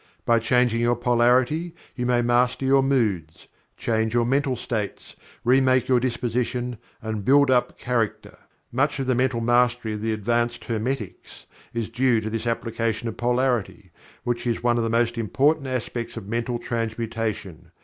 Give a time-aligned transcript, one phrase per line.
[0.25, 5.99] By changing your polarity you may master your moods, change your mental states, remake your
[5.99, 8.39] disposition, and build up character.
[8.71, 13.17] Much of the Mental Mastery of the advanced Hermetics is due to this application of
[13.17, 13.91] Polarity,
[14.23, 17.69] which is one of the important aspects of Mental Transmutation.